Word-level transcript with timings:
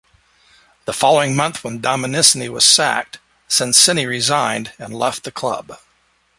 The 0.85 0.93
following 0.93 1.35
month 1.35 1.63
when 1.63 1.79
Dominissini 1.79 2.49
was 2.49 2.65
sacked, 2.65 3.19
Sensini 3.47 4.07
resigned 4.07 4.73
and 4.79 4.95
left 4.97 5.25
the 5.25 5.31
club. 5.31 5.77